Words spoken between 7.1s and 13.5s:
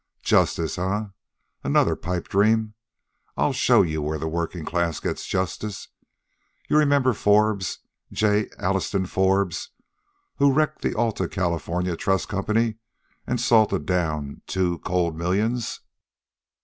Forbes J. Alliston Forbes wrecked the Alta California Trust Company an'